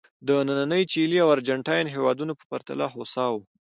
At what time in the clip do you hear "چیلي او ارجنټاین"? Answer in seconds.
0.91-1.85